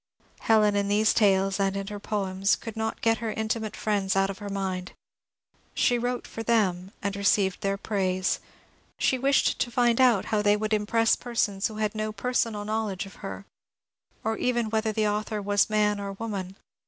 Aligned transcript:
Helen 0.39 0.75
in 0.75 0.87
these 0.87 1.13
tales 1.13 1.59
and 1.59 1.77
in 1.77 1.85
her 1.85 1.99
poems 1.99 2.55
could 2.55 2.75
not 2.75 3.01
get 3.03 3.19
her 3.19 3.31
intimate 3.31 3.75
friends 3.75 4.15
out 4.15 4.31
of 4.31 4.39
her 4.39 4.49
mind: 4.49 4.93
she 5.75 5.99
wrote 5.99 6.25
for 6.25 6.41
them 6.41 6.91
and 7.03 7.15
re 7.15 7.21
ceived 7.21 7.59
their 7.59 7.77
praise. 7.77 8.39
She 8.97 9.19
wished 9.19 9.59
to 9.59 9.69
find 9.69 10.01
out 10.01 10.25
how 10.33 10.41
they 10.41 10.57
would 10.57 10.73
impress 10.73 11.15
persons 11.15 11.67
who 11.67 11.75
had 11.75 11.93
no 11.93 12.11
personal 12.11 12.65
knowledge 12.65 13.05
of 13.05 13.17
her, 13.21 13.45
or 14.23 14.37
even 14.37 14.71
whether 14.71 14.91
the 14.91 15.07
author 15.07 15.39
was 15.39 15.69
man 15.69 15.99
or 15.99 16.13
woman. 16.13 16.55